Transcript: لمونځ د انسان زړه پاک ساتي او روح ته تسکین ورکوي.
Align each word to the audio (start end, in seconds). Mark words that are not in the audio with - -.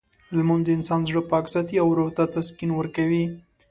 لمونځ 0.35 0.63
د 0.65 0.69
انسان 0.77 0.99
زړه 1.09 1.21
پاک 1.31 1.45
ساتي 1.53 1.75
او 1.79 1.87
روح 1.97 2.09
ته 2.17 2.23
تسکین 2.35 2.69
ورکوي. 2.75 3.23